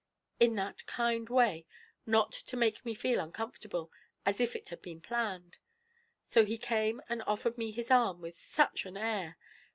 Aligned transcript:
in 0.39 0.55
that 0.55 0.83
kind 0.87 1.29
way, 1.29 1.67
not 2.07 2.31
to 2.31 2.57
make 2.57 2.83
me 2.83 2.95
feel 2.95 3.19
uncomfortable, 3.19 3.91
as 4.25 4.39
if 4.41 4.55
it 4.55 4.69
had 4.69 4.81
been 4.81 4.99
planned. 4.99 5.59
So 6.23 6.43
he 6.43 6.57
came 6.57 7.03
and 7.07 7.21
offered 7.27 7.55
me 7.55 7.69
his 7.69 7.91
arm 7.91 8.19
with 8.19 8.35
such 8.35 8.87
an 8.87 8.97
air! 8.97 9.37